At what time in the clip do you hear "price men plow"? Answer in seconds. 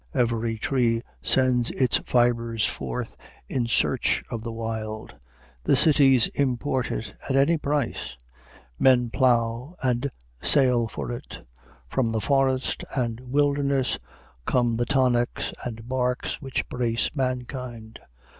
7.59-9.75